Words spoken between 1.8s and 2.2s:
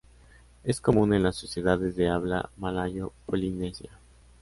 de